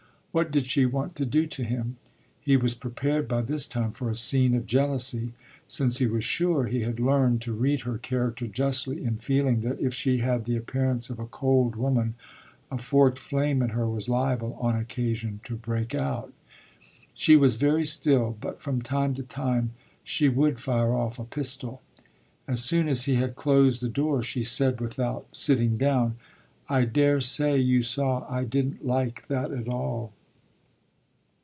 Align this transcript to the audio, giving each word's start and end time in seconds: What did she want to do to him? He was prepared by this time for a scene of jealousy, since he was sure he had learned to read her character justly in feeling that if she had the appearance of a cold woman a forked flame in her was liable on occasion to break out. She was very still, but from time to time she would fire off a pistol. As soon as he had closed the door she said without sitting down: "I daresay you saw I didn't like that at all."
What 0.33 0.49
did 0.49 0.63
she 0.67 0.85
want 0.85 1.17
to 1.17 1.25
do 1.25 1.45
to 1.47 1.61
him? 1.65 1.97
He 2.39 2.55
was 2.55 2.73
prepared 2.73 3.27
by 3.27 3.41
this 3.41 3.65
time 3.65 3.91
for 3.91 4.09
a 4.09 4.15
scene 4.15 4.55
of 4.55 4.65
jealousy, 4.65 5.33
since 5.67 5.97
he 5.97 6.07
was 6.07 6.23
sure 6.23 6.67
he 6.67 6.83
had 6.83 7.01
learned 7.01 7.41
to 7.41 7.51
read 7.51 7.81
her 7.81 7.97
character 7.97 8.47
justly 8.47 9.03
in 9.03 9.17
feeling 9.17 9.59
that 9.63 9.81
if 9.81 9.93
she 9.93 10.19
had 10.19 10.45
the 10.45 10.55
appearance 10.55 11.09
of 11.09 11.19
a 11.19 11.25
cold 11.27 11.75
woman 11.75 12.15
a 12.71 12.77
forked 12.77 13.19
flame 13.19 13.61
in 13.61 13.71
her 13.71 13.89
was 13.89 14.07
liable 14.07 14.53
on 14.53 14.77
occasion 14.77 15.41
to 15.43 15.57
break 15.57 15.93
out. 15.93 16.31
She 17.13 17.35
was 17.35 17.57
very 17.57 17.83
still, 17.83 18.37
but 18.39 18.61
from 18.61 18.81
time 18.81 19.13
to 19.15 19.23
time 19.23 19.71
she 20.01 20.29
would 20.29 20.59
fire 20.61 20.93
off 20.93 21.19
a 21.19 21.25
pistol. 21.25 21.81
As 22.47 22.63
soon 22.63 22.87
as 22.87 23.03
he 23.03 23.15
had 23.15 23.35
closed 23.35 23.81
the 23.81 23.89
door 23.89 24.23
she 24.23 24.45
said 24.45 24.79
without 24.79 25.27
sitting 25.33 25.75
down: 25.77 26.15
"I 26.69 26.85
daresay 26.85 27.57
you 27.59 27.81
saw 27.81 28.25
I 28.33 28.45
didn't 28.45 28.85
like 28.85 29.27
that 29.27 29.51
at 29.51 29.67
all." 29.67 30.13